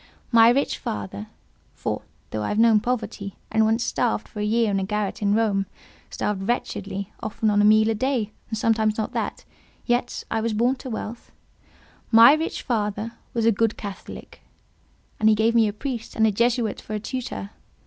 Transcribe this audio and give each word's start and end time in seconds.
My 0.31 0.49
rich 0.49 0.79
father 0.79 1.27
(for, 1.75 2.01
though 2.31 2.41
I 2.41 2.47
have 2.47 2.57
known 2.57 2.79
poverty, 2.79 3.35
and 3.51 3.65
once 3.65 3.83
starved 3.83 4.27
for 4.27 4.39
a 4.39 4.43
year 4.43 4.71
in 4.71 4.79
a 4.79 4.83
garret 4.83 5.21
in 5.21 5.35
Rome—starved 5.35 6.47
wretchedly, 6.47 7.13
often 7.19 7.51
on 7.51 7.61
a 7.61 7.65
meal 7.65 7.87
a 7.87 7.93
day, 7.93 8.31
and 8.49 8.57
sometimes 8.57 8.97
not 8.97 9.11
that—yet 9.13 10.23
I 10.31 10.41
was 10.41 10.53
born 10.53 10.77
to 10.77 10.89
wealth)—my 10.89 12.33
rich 12.33 12.63
father 12.63 13.11
was 13.35 13.45
a 13.45 13.51
good 13.51 13.77
Catholic; 13.77 14.41
and 15.19 15.29
he 15.29 15.35
gave 15.35 15.53
me 15.53 15.67
a 15.67 15.71
priest 15.71 16.15
and 16.15 16.25
a 16.25 16.31
Jesuit 16.31 16.81
for 16.81 16.95
a 16.95 16.99
tutor. 16.99 17.51